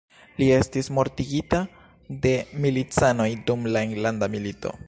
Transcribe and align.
Li 0.43 0.45
estis 0.59 0.89
mortigita 0.99 1.59
de 2.25 2.33
milicanoj 2.65 3.31
dum 3.51 3.73
la 3.77 3.89
enlanda 3.91 4.35
milito. 4.39 4.79